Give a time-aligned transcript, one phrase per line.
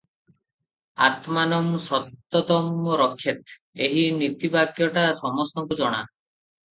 [1.07, 3.53] "ଆତ୍ମାନଂ ସତତଂ ରକ୍ଷେତ୍"
[3.89, 6.01] ଏହି ନୀତିବାକ୍ୟଟା ସମସ୍ତଙ୍କୁ ଜଣା।